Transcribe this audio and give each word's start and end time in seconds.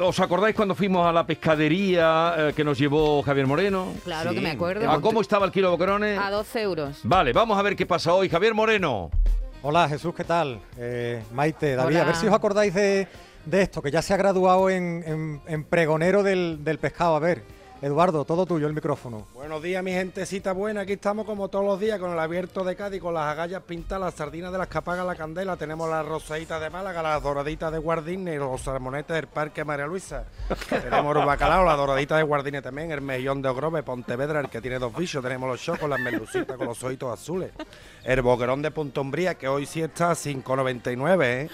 ¿os 0.00 0.20
acordáis 0.20 0.54
cuando 0.54 0.74
fuimos 0.74 1.06
a 1.06 1.12
la 1.12 1.26
pescadería 1.26 2.34
eh, 2.36 2.52
que 2.54 2.64
nos 2.64 2.78
llevó 2.78 3.22
Javier 3.22 3.46
Moreno? 3.46 3.92
Claro 4.04 4.32
que 4.32 4.40
me 4.40 4.50
acuerdo. 4.50 4.90
¿A 4.90 5.00
cómo 5.00 5.20
estaba 5.20 5.46
el 5.46 5.52
kilo 5.52 5.68
de 5.68 5.72
boquerones? 5.72 6.18
A 6.18 6.30
12 6.30 6.62
euros. 6.62 7.00
Vale, 7.04 7.32
vamos 7.32 7.58
a 7.58 7.62
ver 7.62 7.76
qué 7.76 7.86
pasa 7.86 8.12
hoy. 8.14 8.28
Javier 8.28 8.54
Moreno. 8.54 9.10
Hola 9.62 9.88
Jesús, 9.88 10.14
¿qué 10.14 10.24
tal? 10.24 10.60
Eh, 10.78 11.22
Maite, 11.32 11.74
David, 11.74 11.96
Hola. 11.96 12.02
a 12.02 12.06
ver 12.06 12.16
si 12.16 12.26
os 12.26 12.32
acordáis 12.34 12.72
de, 12.74 13.08
de 13.44 13.62
esto, 13.62 13.82
que 13.82 13.90
ya 13.90 14.00
se 14.02 14.14
ha 14.14 14.16
graduado 14.16 14.70
en, 14.70 15.02
en- 15.06 15.40
en 15.46 15.64
pregonero 15.64 16.22
del, 16.22 16.62
del 16.62 16.78
pescado. 16.78 17.16
A 17.16 17.20
ver, 17.20 17.42
Eduardo, 17.86 18.24
todo 18.24 18.46
tuyo 18.46 18.66
el 18.66 18.72
micrófono. 18.72 19.28
Buenos 19.32 19.62
días, 19.62 19.80
mi 19.80 19.92
gentecita 19.92 20.50
buena. 20.50 20.80
Aquí 20.80 20.94
estamos 20.94 21.24
como 21.24 21.48
todos 21.48 21.64
los 21.64 21.78
días 21.78 22.00
con 22.00 22.10
el 22.10 22.18
abierto 22.18 22.64
de 22.64 22.74
Cádiz, 22.74 23.00
con 23.00 23.14
las 23.14 23.26
agallas 23.26 23.62
pintadas, 23.62 24.06
las 24.06 24.14
sardinas 24.14 24.50
de 24.50 24.58
las 24.58 24.66
que 24.66 24.78
apagan 24.78 25.06
la 25.06 25.14
candela. 25.14 25.56
Tenemos 25.56 25.88
las 25.88 26.04
rosaditas 26.04 26.60
de 26.60 26.68
Málaga, 26.68 27.00
las 27.00 27.22
doraditas 27.22 27.70
de 27.70 27.78
Guardini 27.78 28.32
y 28.32 28.38
los 28.38 28.60
salmonetes 28.60 29.14
del 29.14 29.28
Parque 29.28 29.64
María 29.64 29.86
Luisa. 29.86 30.24
Tenemos 30.68 31.14
los 31.14 31.24
bacalao, 31.24 31.64
la 31.64 31.76
doradita 31.76 32.16
de 32.16 32.24
Guardini 32.24 32.60
también, 32.60 32.90
el 32.90 33.02
mejillón 33.02 33.40
de 33.40 33.50
Ogrove, 33.50 33.84
Pontevedra, 33.84 34.40
el 34.40 34.48
que 34.48 34.60
tiene 34.60 34.80
dos 34.80 34.92
bichos. 34.92 35.22
Tenemos 35.22 35.48
los 35.48 35.62
chocos, 35.62 35.88
las 35.88 36.00
merlucitas 36.00 36.56
con 36.56 36.66
los 36.66 36.82
ojitos 36.82 37.12
azules. 37.12 37.52
El 38.02 38.20
boquerón 38.20 38.62
de 38.62 38.72
Punta 38.72 39.00
Umbría, 39.00 39.36
que 39.36 39.46
hoy 39.46 39.64
sí 39.64 39.80
está 39.80 40.10
a 40.10 40.14
5,99, 40.14 41.24
¿eh? 41.24 41.48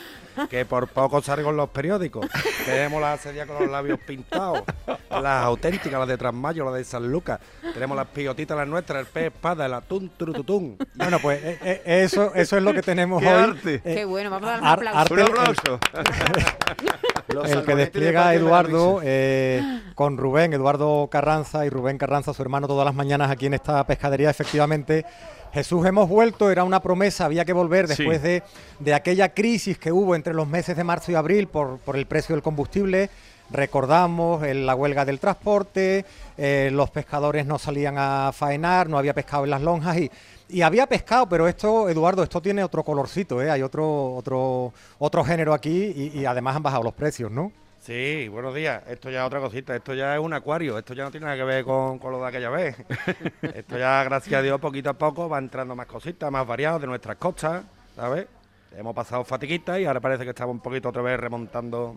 que 0.48 0.64
por 0.64 0.88
poco 0.88 1.20
salgo 1.20 1.50
en 1.50 1.56
los 1.56 1.68
periódicos. 1.68 2.26
Tenemos 2.64 3.00
las 3.00 3.20
acerías 3.20 3.46
con 3.46 3.58
los 3.58 3.70
labios 3.70 3.98
pintados, 4.00 4.62
las 5.10 5.44
auténticas, 5.44 5.98
las 5.98 6.08
de 6.08 6.18
Trasmayo, 6.22 6.64
las 6.64 6.74
de 6.74 6.84
San 6.84 7.10
Lucas. 7.10 7.40
Tenemos 7.74 7.96
las 7.96 8.06
pillotitas, 8.06 8.56
las 8.56 8.68
nuestras, 8.68 9.00
el 9.00 9.06
pez 9.06 9.24
espada, 9.26 9.66
el 9.66 9.74
atún, 9.74 10.10
turututún. 10.16 10.76
Bueno, 10.94 11.18
pues 11.20 11.42
eh, 11.42 11.58
eh, 11.64 11.82
eso, 12.04 12.32
eso 12.34 12.56
es 12.56 12.62
lo 12.62 12.72
que 12.72 12.82
tenemos 12.82 13.20
¡Qué 13.20 13.28
hoy. 13.28 13.42
arte! 13.42 13.74
Eh, 13.84 13.94
Qué 13.96 14.04
bueno, 14.04 14.30
vamos 14.30 14.48
a 14.48 14.52
dar 14.52 14.60
un 14.60 14.66
ar- 14.66 14.88
aplauso. 14.98 15.14
arte- 15.14 15.22
Un 15.32 15.38
aplauso. 15.38 15.78
el 17.58 17.64
que 17.64 17.74
despliega 17.76 18.34
Eduardo 18.34 19.00
eh, 19.02 19.62
con 19.94 20.16
Rubén, 20.16 20.52
Eduardo 20.52 21.08
Carranza 21.10 21.64
y 21.66 21.70
Rubén 21.70 21.98
Carranza, 21.98 22.32
su 22.34 22.42
hermano, 22.42 22.66
todas 22.66 22.84
las 22.84 22.94
mañanas 22.94 23.30
aquí 23.30 23.46
en 23.46 23.54
esta 23.54 23.84
pescadería. 23.86 24.30
Efectivamente, 24.30 25.04
Jesús, 25.52 25.84
hemos 25.86 26.08
vuelto, 26.08 26.50
era 26.50 26.64
una 26.64 26.80
promesa, 26.80 27.24
había 27.26 27.44
que 27.44 27.52
volver 27.52 27.86
Sí. 27.88 27.94
después 27.96 28.22
de, 28.22 28.42
de 28.78 28.94
aquella 28.94 29.34
crisis 29.34 29.78
que 29.78 29.92
hubo 29.92 30.14
entre 30.14 30.34
los 30.34 30.46
meses 30.48 30.76
de 30.76 30.84
marzo 30.84 31.12
y 31.12 31.14
abril 31.14 31.46
por, 31.46 31.78
por 31.78 31.96
el 31.96 32.06
precio 32.06 32.34
del 32.34 32.42
combustible. 32.42 33.10
Recordamos 33.52 34.42
eh, 34.42 34.54
la 34.54 34.74
huelga 34.74 35.04
del 35.04 35.20
transporte, 35.20 36.04
eh, 36.38 36.70
los 36.72 36.90
pescadores 36.90 37.44
no 37.44 37.58
salían 37.58 37.96
a 37.98 38.32
faenar, 38.32 38.88
no 38.88 38.96
había 38.96 39.12
pescado 39.12 39.44
en 39.44 39.50
las 39.50 39.60
lonjas 39.60 39.98
y, 39.98 40.10
y 40.48 40.62
había 40.62 40.86
pescado, 40.86 41.28
pero 41.28 41.46
esto, 41.46 41.88
Eduardo, 41.88 42.22
esto 42.22 42.40
tiene 42.40 42.64
otro 42.64 42.82
colorcito, 42.82 43.42
¿eh? 43.42 43.50
hay 43.50 43.62
otro, 43.62 44.14
otro, 44.14 44.72
otro 44.98 45.22
género 45.22 45.52
aquí 45.52 45.92
y, 45.94 46.20
y 46.20 46.24
además 46.24 46.56
han 46.56 46.62
bajado 46.62 46.82
los 46.82 46.94
precios, 46.94 47.30
¿no? 47.30 47.52
Sí, 47.80 48.28
buenos 48.28 48.54
días. 48.54 48.80
Esto 48.86 49.10
ya 49.10 49.22
es 49.22 49.26
otra 49.26 49.40
cosita. 49.40 49.74
Esto 49.74 49.92
ya 49.92 50.14
es 50.14 50.20
un 50.20 50.32
acuario. 50.32 50.78
Esto 50.78 50.94
ya 50.94 51.02
no 51.02 51.10
tiene 51.10 51.26
nada 51.26 51.36
que 51.36 51.42
ver 51.42 51.64
con, 51.64 51.98
con 51.98 52.12
lo 52.12 52.20
de 52.20 52.28
aquella 52.28 52.48
vez. 52.48 52.76
Esto 53.42 53.76
ya, 53.76 54.04
gracias 54.04 54.38
a 54.38 54.40
Dios, 54.40 54.60
poquito 54.60 54.90
a 54.90 54.94
poco 54.94 55.28
va 55.28 55.38
entrando 55.38 55.74
más 55.74 55.86
cositas, 55.88 56.30
más 56.30 56.46
variados 56.46 56.80
de 56.80 56.86
nuestras 56.86 57.16
costas, 57.16 57.64
¿sabes? 57.96 58.28
Hemos 58.76 58.94
pasado 58.94 59.24
fatiguitas 59.24 59.80
y 59.80 59.84
ahora 59.84 59.98
parece 59.98 60.22
que 60.22 60.30
estamos 60.30 60.54
un 60.54 60.60
poquito 60.60 60.90
otra 60.90 61.02
vez 61.02 61.18
remontando 61.18 61.96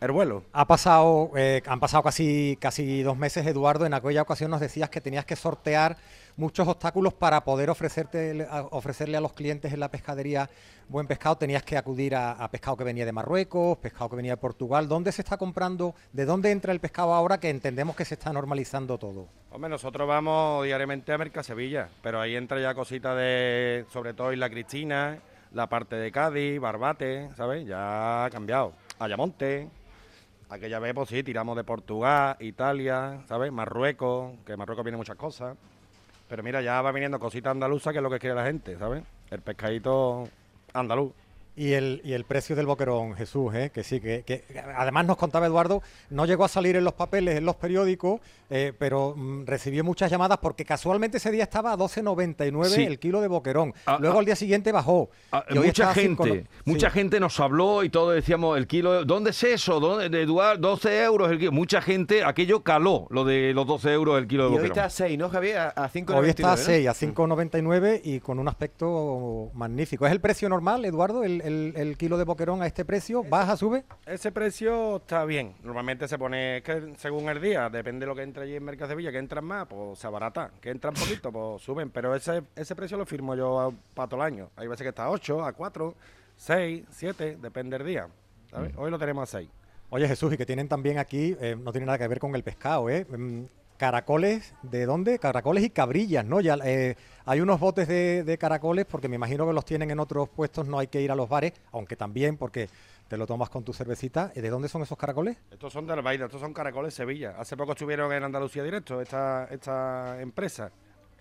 el 0.00 0.12
vuelo. 0.12 0.44
Ha 0.52 0.66
pasado, 0.66 1.30
eh, 1.36 1.62
han 1.66 1.80
pasado 1.80 2.02
casi, 2.02 2.56
casi 2.60 3.02
dos 3.02 3.16
meses, 3.16 3.46
Eduardo. 3.46 3.86
En 3.86 3.94
aquella 3.94 4.22
ocasión 4.22 4.50
nos 4.50 4.60
decías 4.60 4.88
que 4.88 5.00
tenías 5.00 5.24
que 5.24 5.36
sortear 5.36 5.96
muchos 6.36 6.66
obstáculos 6.66 7.12
para 7.12 7.44
poder 7.44 7.68
ofrecerte, 7.68 8.46
ofrecerle 8.70 9.18
a 9.18 9.20
los 9.20 9.34
clientes 9.34 9.72
en 9.72 9.80
la 9.80 9.90
pescadería 9.90 10.48
buen 10.88 11.06
pescado. 11.06 11.36
Tenías 11.36 11.62
que 11.62 11.76
acudir 11.76 12.14
a, 12.14 12.32
a 12.32 12.50
pescado 12.50 12.76
que 12.76 12.84
venía 12.84 13.04
de 13.04 13.12
Marruecos, 13.12 13.76
pescado 13.78 14.10
que 14.10 14.16
venía 14.16 14.32
de 14.32 14.36
Portugal. 14.38 14.88
¿Dónde 14.88 15.12
se 15.12 15.20
está 15.22 15.36
comprando? 15.36 15.94
¿De 16.12 16.24
dónde 16.24 16.50
entra 16.50 16.72
el 16.72 16.80
pescado 16.80 17.12
ahora 17.12 17.38
que 17.38 17.50
entendemos 17.50 17.94
que 17.94 18.06
se 18.06 18.14
está 18.14 18.32
normalizando 18.32 18.96
todo? 18.96 19.28
Hombre, 19.50 19.68
nosotros 19.68 20.08
vamos 20.08 20.64
diariamente 20.64 21.12
a 21.12 21.18
Mercasevilla, 21.18 21.88
pero 22.02 22.20
ahí 22.20 22.36
entra 22.36 22.58
ya 22.60 22.72
cositas 22.72 23.16
de, 23.16 23.84
sobre 23.92 24.14
todo 24.14 24.32
Isla 24.32 24.48
Cristina, 24.48 25.18
la 25.52 25.68
parte 25.68 25.96
de 25.96 26.12
Cádiz, 26.12 26.60
Barbate, 26.60 27.28
¿sabes? 27.36 27.66
Ya 27.66 28.24
ha 28.24 28.30
cambiado. 28.30 28.72
Ayamonte, 29.00 29.68
aquella 30.50 30.80
vez, 30.80 30.92
pues 30.94 31.08
sí, 31.08 31.22
tiramos 31.22 31.56
de 31.56 31.64
Portugal, 31.64 32.36
Italia, 32.40 33.20
¿sabes? 33.26 33.52
Marruecos, 33.52 34.34
que 34.44 34.56
Marruecos 34.56 34.84
viene 34.84 34.98
muchas 34.98 35.16
cosas. 35.16 35.56
Pero 36.28 36.42
mira, 36.42 36.60
ya 36.60 36.82
va 36.82 36.92
viniendo 36.92 37.18
cositas 37.18 37.52
andaluzas, 37.52 37.92
que 37.92 37.98
es 37.98 38.02
lo 38.02 38.10
que 38.10 38.18
quiere 38.18 38.34
la 38.34 38.44
gente, 38.44 38.76
¿sabes? 38.76 39.02
El 39.30 39.40
pescadito 39.40 40.28
andaluz. 40.74 41.12
Y 41.56 41.72
el, 41.72 42.00
y 42.04 42.12
el 42.14 42.24
precio 42.24 42.54
del 42.56 42.64
boquerón, 42.64 43.14
Jesús, 43.16 43.52
¿eh? 43.54 43.70
que 43.74 43.82
sí, 43.84 44.00
que, 44.00 44.22
que 44.22 44.44
además 44.76 45.04
nos 45.04 45.16
contaba 45.16 45.46
Eduardo, 45.46 45.82
no 46.08 46.24
llegó 46.24 46.44
a 46.44 46.48
salir 46.48 46.76
en 46.76 46.84
los 46.84 46.94
papeles, 46.94 47.36
en 47.36 47.44
los 47.44 47.56
periódicos, 47.56 48.20
eh, 48.48 48.72
pero 48.78 49.14
mm, 49.16 49.44
recibió 49.46 49.84
muchas 49.84 50.10
llamadas 50.10 50.38
porque 50.38 50.64
casualmente 50.64 51.18
ese 51.18 51.30
día 51.30 51.42
estaba 51.42 51.72
a 51.72 51.76
12.99 51.76 52.64
Sí. 52.66 52.82
el 52.84 52.98
kilo 52.98 53.20
de 53.20 53.28
boquerón. 53.28 53.74
Ah, 53.84 53.98
Luego 54.00 54.16
ah. 54.16 54.20
al 54.20 54.24
día 54.26 54.36
siguiente 54.36 54.72
bajó. 54.72 55.10
Ah, 55.32 55.44
hoy 55.50 55.66
mucha 55.66 55.92
cinco 55.92 56.24
gente, 56.24 56.42
no- 56.64 56.72
mucha 56.72 56.88
sí. 56.88 56.94
gente 56.94 57.20
nos 57.20 57.38
habló 57.40 57.82
y 57.84 57.90
todos 57.90 58.14
decíamos 58.14 58.56
el 58.56 58.66
kilo. 58.66 59.04
¿Dónde 59.04 59.30
es 59.30 59.42
eso? 59.44 59.80
¿Dónde, 59.80 60.08
de 60.08 60.22
Eduardo, 60.22 60.60
12 60.70 61.02
euros 61.02 61.30
el 61.30 61.38
kilo. 61.38 61.52
Mucha 61.52 61.82
gente, 61.82 62.24
aquello 62.24 62.62
caló, 62.62 63.06
lo 63.10 63.24
de 63.24 63.52
los 63.52 63.66
12 63.66 63.92
euros 63.92 64.18
el 64.18 64.26
kilo 64.28 64.44
de 64.44 64.50
Y 64.50 64.52
hoy 64.52 64.58
boquerón. 64.68 64.78
está 64.78 64.84
a 64.86 64.90
6, 64.90 65.18
¿no, 65.18 65.28
Javier? 65.28 65.58
A, 65.58 65.68
a 65.70 65.90
5,99. 65.90 66.14
Hoy 66.20 66.28
está 66.30 66.52
a 66.52 66.56
¿no? 66.56 66.62
6, 66.62 66.86
a 66.88 66.94
5,99 66.94 68.00
y 68.04 68.20
con 68.20 68.38
un 68.38 68.48
aspecto 68.48 69.50
magnífico. 69.54 70.06
¿Es 70.06 70.12
el 70.12 70.20
precio 70.20 70.48
normal, 70.48 70.84
Eduardo, 70.84 71.22
el, 71.24 71.39
el- 71.44 71.72
el 71.76 71.96
kilo 71.96 72.16
de 72.18 72.24
boquerón 72.24 72.62
a 72.62 72.66
este 72.66 72.84
precio? 72.84 73.22
¿Baja, 73.24 73.56
sube? 73.56 73.84
Ese 74.06 74.30
precio 74.32 74.96
está 74.96 75.24
bien. 75.24 75.54
Normalmente 75.62 76.06
se 76.08 76.18
pone, 76.18 76.58
es 76.58 76.62
que 76.62 76.94
según 76.98 77.28
el 77.28 77.40
día, 77.40 77.68
depende 77.70 78.00
de 78.04 78.06
lo 78.08 78.14
que 78.16 78.22
entre 78.22 78.44
allí 78.44 78.56
en 78.56 78.64
Mercasevilla, 78.64 79.10
que 79.12 79.18
entran 79.18 79.44
más, 79.44 79.66
pues 79.66 79.98
se 79.98 80.06
abarata. 80.06 80.50
Que 80.60 80.70
entran 80.70 80.94
poquito, 80.94 81.30
pues 81.32 81.62
suben. 81.62 81.90
Pero 81.90 82.14
ese, 82.14 82.42
ese 82.56 82.74
precio 82.76 82.96
lo 82.96 83.06
firmo 83.06 83.34
yo 83.34 83.72
para 83.94 84.08
todo 84.08 84.20
el 84.20 84.26
año. 84.26 84.50
Hay 84.56 84.66
veces 84.68 84.82
que 84.84 84.88
está 84.90 85.04
a 85.04 85.10
8, 85.10 85.44
a 85.44 85.52
4, 85.52 85.94
6, 86.36 86.84
7, 86.90 87.38
depende 87.40 87.78
del 87.78 87.86
día. 87.86 88.08
¿sabes? 88.50 88.72
Hoy 88.76 88.90
lo 88.90 88.98
tenemos 88.98 89.32
a 89.34 89.38
6. 89.38 89.48
Oye, 89.90 90.06
Jesús, 90.06 90.32
y 90.32 90.36
que 90.36 90.46
tienen 90.46 90.68
también 90.68 90.98
aquí, 90.98 91.36
eh, 91.40 91.56
no 91.60 91.72
tiene 91.72 91.86
nada 91.86 91.98
que 91.98 92.06
ver 92.06 92.20
con 92.20 92.34
el 92.36 92.42
pescado, 92.44 92.88
¿eh? 92.90 93.06
Caracoles, 93.80 94.52
¿de 94.60 94.84
dónde? 94.84 95.18
Caracoles 95.18 95.64
y 95.64 95.70
cabrillas, 95.70 96.22
¿no? 96.22 96.42
Ya 96.42 96.58
eh, 96.66 96.96
hay 97.24 97.40
unos 97.40 97.58
botes 97.58 97.88
de, 97.88 98.24
de 98.24 98.36
caracoles, 98.36 98.84
porque 98.84 99.08
me 99.08 99.16
imagino 99.16 99.46
que 99.46 99.54
los 99.54 99.64
tienen 99.64 99.90
en 99.90 99.98
otros 100.00 100.28
puestos, 100.28 100.66
no 100.66 100.78
hay 100.78 100.88
que 100.88 101.00
ir 101.00 101.10
a 101.10 101.14
los 101.14 101.30
bares, 101.30 101.54
aunque 101.72 101.96
también 101.96 102.36
porque 102.36 102.68
te 103.08 103.16
lo 103.16 103.26
tomas 103.26 103.48
con 103.48 103.64
tu 103.64 103.72
cervecita. 103.72 104.32
¿De 104.34 104.50
dónde 104.50 104.68
son 104.68 104.82
esos 104.82 104.98
caracoles? 104.98 105.38
Estos 105.50 105.72
son 105.72 105.86
del 105.86 106.02
Baida, 106.02 106.26
estos 106.26 106.42
son 106.42 106.52
caracoles 106.52 106.92
Sevilla. 106.92 107.36
Hace 107.38 107.56
poco 107.56 107.72
estuvieron 107.72 108.12
en 108.12 108.22
Andalucía 108.22 108.62
Directo, 108.62 109.00
esta, 109.00 109.48
esta 109.50 110.20
empresa. 110.20 110.70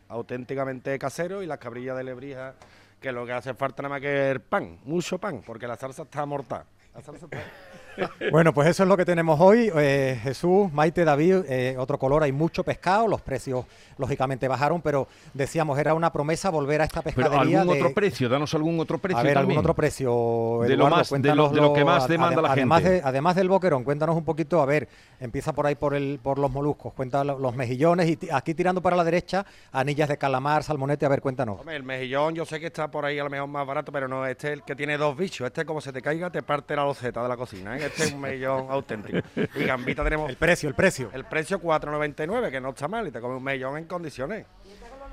Auténticamente 0.10 1.00
casero 1.00 1.42
y 1.42 1.46
las 1.46 1.60
cabrillas 1.60 1.96
de 1.96 2.04
Lebrija, 2.04 2.56
que 3.00 3.14
lo 3.14 3.26
que 3.26 3.32
hace 3.32 3.54
falta 3.54 3.84
nada 3.84 3.96
más 3.96 4.02
que 4.02 4.32
el 4.32 4.42
pan, 4.42 4.80
mucho 4.84 5.18
pan, 5.18 5.44
porque 5.46 5.66
la 5.66 5.78
salsa 5.78 6.04
está 6.04 6.26
mortal. 6.26 6.66
Bueno, 8.32 8.54
pues 8.54 8.70
eso 8.70 8.84
es 8.84 8.90
lo 8.90 8.96
que 8.96 9.04
tenemos 9.04 9.42
hoy. 9.42 9.70
Eh, 9.76 10.18
Jesús, 10.24 10.72
Maite, 10.72 11.04
David, 11.04 11.44
eh, 11.50 11.76
otro 11.78 11.98
color, 12.00 12.24
hay 12.24 12.32
mucho 12.32 12.64
pescado, 12.64 13.08
los 13.10 13.20
precios 13.22 13.66
lógicamente 13.98 14.48
bajaron, 14.48 14.82
pero 14.82 15.08
decíamos, 15.34 15.78
era 15.78 15.94
una 15.94 16.14
promesa 16.14 16.50
volver 16.50 16.80
a 16.80 16.86
esta 16.86 17.02
Pero 17.02 17.16
pescadería. 17.30 17.60
algún 17.62 17.76
de- 17.76 17.82
otro 17.82 17.94
precio, 17.94 18.30
danos 18.30 18.54
algún 18.54 18.80
otro 18.80 19.00
precio 19.00 19.18
A 19.20 19.24
ver, 19.24 19.38
algún 19.38 19.58
otro 19.58 19.74
precio. 19.74 20.60
De 20.66 20.78
lo 20.78 20.88
más- 20.90 21.10
de 21.10 21.18
lo- 21.18 21.22
de 21.22 21.36
lo 21.36 21.50
cuéntanoslo, 21.50 21.74
que 21.74 21.84
más 21.84 22.08
demanda 22.08 22.42
la 22.42 22.52
además 22.54 22.82
gente. 22.84 22.96
de- 22.96 23.02
además 23.04 23.36
del 23.36 23.50
boquerón, 23.50 23.84
cuéntanos 23.84 24.16
un 24.16 24.24
poquito, 24.24 24.62
a 24.62 24.66
ver, 24.66 24.88
empieza 25.20 25.52
por 25.52 25.66
ahí 25.68 25.76
por 25.76 25.94
el 25.94 26.20
por 26.24 26.40
los 26.40 26.50
moluscos, 26.52 26.94
cuenta 26.94 27.26
lo- 27.26 27.38
los 27.38 27.54
mejillones 27.56 28.08
y 28.10 28.18
aquí 28.32 28.54
tirando 28.54 28.82
para 28.82 28.96
la 28.96 29.04
derecha, 29.04 29.46
anillas 29.74 30.08
de 30.08 30.18
calamar, 30.18 30.64
salmonete, 30.64 31.06
a 31.06 31.10
ver, 31.10 31.20
cuéntanos. 31.22 31.60
Hombre, 31.60 31.76
el 31.76 31.84
mejillón 31.84 32.34
yo 32.36 32.46
sé 32.46 32.62
que 32.62 32.68
está 32.68 32.90
por 32.90 33.04
ahí 33.04 33.20
a 33.20 33.26
lo 33.26 33.30
mejor 33.30 33.50
más 33.50 33.68
barato, 33.68 33.92
pero 33.92 34.08
no, 34.08 34.26
este 34.26 34.48
es 34.48 34.54
el 34.54 34.64
que 34.64 34.76
tiene 34.76 34.98
dos 34.98 35.18
bichos. 35.18 35.46
Este 35.48 35.66
como 35.66 35.82
se 35.82 35.92
te 35.92 36.02
caiga 36.02 36.30
te 36.30 36.42
parte 36.44 36.76
la 36.78 36.84
loseta 36.90 37.22
de 37.24 37.30
la 37.30 37.38
cocina. 37.38 37.78
¿eh? 37.78 37.86
Este 37.86 38.04
es 38.06 38.12
un 38.14 38.22
mejillón 38.22 38.68
auténtico. 38.70 39.20
Y 39.56 39.64
gambita 39.66 40.04
tenemos 40.04 40.30
El 40.30 40.36
precio, 40.38 40.70
el 40.70 40.76
precio. 40.76 41.10
el 41.14 41.26
precio 41.26 41.62
4.99, 41.62 42.50
que 42.52 42.60
no 42.62 42.70
está 42.70 42.88
mal, 42.88 43.08
y 43.08 43.12
te 43.12 43.20
comes 43.22 43.38
un 43.38 43.44
mejillón 43.44 43.78
en 43.78 43.86
condiciones. 43.86 44.46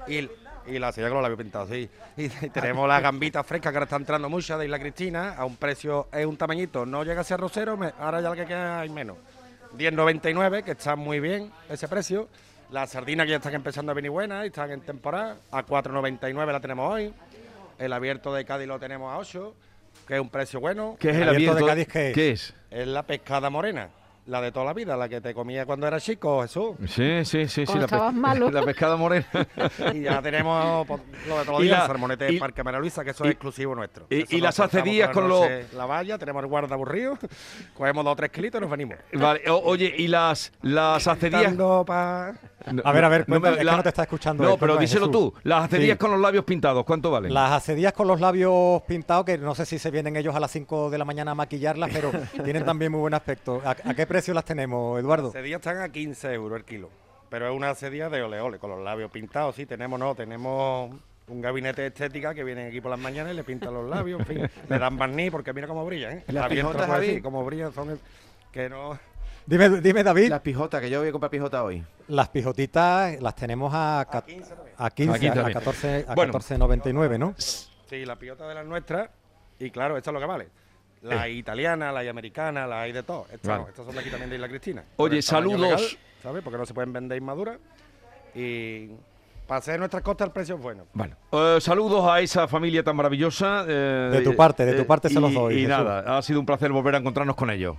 Y, 0.09 0.29
y 0.67 0.79
la 0.79 0.93
silla 0.93 1.09
que 1.09 1.15
lo 1.15 1.25
había 1.25 1.37
pintado, 1.37 1.67
sí. 1.69 1.89
Y, 2.17 2.29
tenemos 2.51 2.89
las 2.89 3.03
gambitas 3.03 3.45
frescas 3.47 3.73
que 3.73 3.77
ahora 3.79 3.85
está 3.85 3.97
entrando 3.97 4.29
muchas 4.29 4.59
de 4.59 4.65
Isla 4.67 4.79
Cristina, 4.79 5.35
a 5.37 5.45
un 5.45 5.57
precio, 5.57 6.09
es 6.13 6.25
un 6.27 6.37
tamañito, 6.37 6.87
no 6.87 7.05
llega 7.05 7.21
a 7.21 7.25
ser 7.25 7.39
rosero, 7.41 7.77
me- 7.77 7.93
ahora 7.99 8.21
ya 8.21 8.29
lo 8.31 8.35
que 8.37 8.47
queda 8.47 8.81
hay 8.81 8.89
menos. 8.89 9.17
10.99, 9.77 10.63
que 10.65 10.71
está 10.73 10.97
muy 10.97 11.21
bien 11.21 11.51
ese 11.69 11.89
precio. 11.89 12.29
Las 12.71 12.91
sardinas 12.91 13.27
que 13.27 13.31
ya 13.31 13.37
están 13.37 13.55
empezando 13.55 13.93
a 13.93 13.95
venir 13.95 14.11
buenas 14.11 14.45
y 14.45 14.47
están 14.49 14.71
en 14.71 14.81
temporada, 14.81 15.37
a 15.53 15.65
4.99 15.65 16.53
la 16.53 16.61
tenemos 16.61 16.93
hoy. 16.93 17.13
El 17.79 17.93
abierto 17.93 18.33
de 18.33 18.45
Cádiz 18.45 18.67
lo 18.67 18.79
tenemos 18.79 19.13
a 19.13 19.19
8, 19.19 19.55
que 20.07 20.15
es 20.15 20.21
un 20.21 20.29
precio 20.31 20.61
bueno. 20.61 20.97
¿Qué 20.99 21.11
es 21.11 21.17
el 21.17 21.29
Abierto 21.29 21.53
abierto? 21.53 21.67
de 21.67 21.71
Cádiz, 21.71 21.89
¿qué 21.89 22.09
es? 22.11 22.15
¿Qué 22.15 22.31
es? 22.31 22.55
Es 22.71 22.87
la 22.87 23.03
pescada 23.05 23.51
morena. 23.51 23.89
La 24.27 24.41
de 24.41 24.51
toda 24.51 24.67
la 24.67 24.73
vida, 24.73 24.97
la 24.97 25.09
que 25.09 25.21
te 25.21 25.33
comía 25.33 25.65
cuando 25.67 25.87
eras 25.87 26.03
chico, 26.03 26.43
Jesús. 26.43 26.75
Sí, 26.89 27.25
sí, 27.25 27.47
sí, 27.47 27.65
sí. 27.65 27.79
La, 27.79 27.85
estabas 27.85 28.13
malo. 28.13 28.51
la 28.51 28.65
pescada 28.65 28.97
morena. 28.97 29.25
Y 29.95 30.01
ya 30.01 30.21
tenemos 30.21 30.85
pues, 30.85 31.01
lo 31.29 31.39
de 31.39 31.45
todos 31.45 31.59
los 31.59 31.63
días, 31.63 31.83
el 31.83 31.87
salmonete 31.87 32.25
del 32.25 32.39
Parque 32.41 32.65
María 32.65 32.81
Luisa, 32.81 33.05
que 33.05 33.11
eso 33.11 33.25
y- 33.25 33.29
es 33.29 33.33
exclusivo 33.35 33.77
nuestro. 33.77 34.07
y- 34.11 34.41
las 34.41 34.57
por 34.57 34.65
la 35.07 35.13
con 35.13 35.29
noche 35.29 35.67
La 35.75 35.87
valla, 35.87 36.19
tenemos 36.19 36.43
el 36.43 36.49
guarda 36.49 36.75
aburrido, 36.75 37.17
cogemos 37.75 38.05
dos 38.05 38.15
o 38.15 38.17
tres 38.17 38.31
kilitos 38.33 38.59
y 38.59 38.63
nos 38.63 38.71
venimos. 38.71 38.97
Vale, 39.13 39.43
o- 39.49 39.63
oye, 39.63 39.95
y 39.97 40.09
las, 40.09 40.53
las 40.61 41.07
pa- 41.85 42.35
No, 42.73 42.83
A 42.85 42.93
ver, 42.93 43.05
a 43.05 43.09
ver, 43.09 43.25
no 43.29 43.37
me- 43.37 43.41
cuenta, 43.41 43.61
es 43.63 43.67
que 43.69 43.77
no 43.77 43.83
te 43.83 43.89
está 43.91 44.03
escuchando 44.03 44.43
No, 44.45 44.51
él, 44.51 44.57
pero 44.59 44.73
cuéntame, 44.75 44.87
díselo 44.87 45.07
Jesús. 45.07 45.33
tú. 45.35 45.41
Las 45.45 45.65
acedías 45.65 45.95
Sí. 45.97 45.99
con 45.99 46.11
los 46.11 46.21
labios 46.21 46.45
pintados, 46.45 46.85
¿cuánto 46.85 47.11
valen? 47.11 47.33
Las 47.33 47.53
acedías 47.53 47.93
con 47.93 48.09
los 48.09 48.21
labios 48.21 48.83
pintados, 48.83 49.25
que 49.25 49.39
no 49.39 49.55
sé 49.55 49.65
si 49.67 49.79
se 49.79 49.91
vienen 49.91 50.17
ellos 50.17 50.35
a 50.35 50.41
las 50.41 50.51
5 50.51 50.91
de 50.91 50.99
la 50.99 51.05
mañana 51.05 51.31
a 51.31 51.35
maquillarlas, 51.35 51.91
pero 51.93 52.11
tienen 52.45 52.65
también 52.65 52.91
muy 52.93 53.01
buen 53.01 53.15
aspecto. 53.15 53.63
¿A, 53.65 53.71
a 53.71 53.95
qué 53.95 54.07
precio 54.07 54.35
las 54.35 54.45
tenemos, 54.45 54.99
Eduardo? 54.99 55.25
Las 55.29 55.33
cedillas 55.35 55.59
están 55.61 55.79
a 55.81 55.89
15 55.91 56.33
euros 56.35 56.59
el 56.59 56.65
kilo. 56.65 56.91
Pero 57.29 57.49
es 57.49 57.57
una 57.57 57.75
cedilla 57.75 58.09
de 58.09 58.23
ole 58.23 58.41
ole, 58.41 58.59
con 58.59 58.71
los 58.71 58.81
labios 58.83 59.11
pintados. 59.11 59.55
Sí, 59.57 59.67
tenemos, 59.67 59.99
no, 59.99 60.15
tenemos 60.15 60.91
un 61.29 61.41
gabinete 61.41 61.83
de 61.83 61.89
estética 61.89 62.33
que 62.35 62.45
vienen 62.45 62.69
aquí 62.69 62.81
por 62.81 62.91
las 62.93 63.01
mañanas 63.01 63.33
y 63.33 63.37
le 63.37 63.43
pintan 63.43 63.75
los 63.75 63.89
labios, 63.89 64.21
en 64.21 64.27
fin. 64.27 64.51
le 64.69 64.79
dan 64.79 64.97
barniz 64.97 65.31
porque 65.33 65.53
mira 65.53 65.67
cómo 65.67 65.85
brillan, 65.85 66.19
¿eh? 66.19 66.25
¿Y 66.29 66.33
las 66.33 66.45
Abierto, 66.45 66.69
pijotas, 66.71 66.87
pues, 66.89 66.99
Javi? 67.01 67.15
sí, 67.17 67.21
cómo 67.23 67.45
brillan, 67.45 67.73
son 67.73 67.91
el- 67.91 68.01
que 68.53 68.69
no... 68.69 68.97
Dime, 69.47 69.69
dime 69.81 70.03
David, 70.03 70.29
Las 70.31 70.41
pijotas, 70.41 70.81
que 70.81 70.91
yo 70.91 70.99
voy 71.01 71.09
a 71.09 71.13
comprar 71.13 71.31
pijota 71.31 71.63
hoy. 71.63 71.85
las 72.09 72.29
pijotitas 72.31 73.21
las 73.23 73.35
tenemos 73.37 73.73
a, 73.75 74.05
ca- 74.11 74.23
15 74.23 74.55
también. 74.55 74.75
a 74.77 74.91
15, 74.91 75.11
A 75.15 75.19
15 75.19 75.29
a, 75.29 75.35
también. 75.35 75.59
14, 75.59 76.05
a 76.09 76.15
Bueno. 76.15 76.33
14.99, 76.33 77.19
¿no? 77.19 77.35
Sí, 77.39 78.05
la 78.05 78.17
pilota 78.17 78.49
de 78.49 78.55
las 78.55 78.67
nuestras, 78.67 79.09
y 79.61 79.71
claro, 79.71 79.97
esto 79.97 80.11
es 80.11 80.15
lo 80.15 80.21
que 80.21 80.27
vale. 80.27 80.49
La 81.03 81.23
hay 81.23 81.39
italiana, 81.39 81.93
la 81.93 82.01
hay 82.01 82.09
americana, 82.09 82.67
la 82.67 82.81
hay 82.81 82.91
de 82.93 83.05
todo. 83.05 83.27
Estas, 83.33 83.47
Vale. 83.49 83.63
no, 83.63 83.69
estas 83.69 83.87
son 83.87 83.95
de 83.95 84.01
aquí 84.01 84.11
también 84.11 84.29
de 84.31 84.37
Isla 84.37 84.49
Cristina. 84.49 84.85
Oye, 84.97 85.23
saludos. 85.23 85.61
legal, 85.61 85.81
¿Sabes? 86.23 86.43
Porque 86.43 86.59
no 86.59 86.67
se 86.67 86.75
pueden 86.75 86.93
vender 86.93 87.17
inmaduras. 87.19 87.59
Y 88.35 88.89
para 89.47 89.59
hacer 89.59 89.79
nuestras 89.79 90.03
costas 90.03 90.27
el 90.27 90.33
precio 90.33 90.57
es 90.57 90.61
bueno. 90.61 90.87
Bueno, 90.93 91.15
eh, 91.31 91.59
saludos 91.61 92.09
a 92.11 92.19
esa 92.21 92.49
familia 92.49 92.83
tan 92.83 92.97
maravillosa. 92.97 93.65
eh, 93.69 94.09
De 94.13 94.21
tu 94.23 94.35
parte, 94.35 94.65
de 94.67 94.73
tu 94.75 94.85
parte 94.87 95.09
se 95.09 95.21
los 95.21 95.33
doy, 95.33 95.55
Y 95.55 95.57
Jesús. 95.59 95.69
nada, 95.69 96.19
ha 96.19 96.23
sido 96.23 96.41
un 96.41 96.47
placer 96.47 96.73
volver 96.73 96.97
a 96.97 96.99
encontrarnos 96.99 97.37
con 97.37 97.51
ellos. 97.51 97.77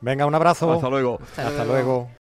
Venga, 0.00 0.26
un 0.26 0.34
abrazo. 0.34 0.72
Hasta 0.72 0.88
luego. 0.88 1.18
Hasta 1.36 1.64
luego. 1.64 2.08